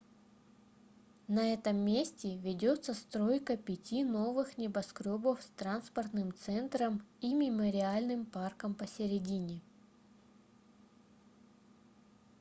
[1.27, 9.61] на этом месте ведется стройка пяти новых небоскрёбов с транспортным центром и мемориальным парком посередине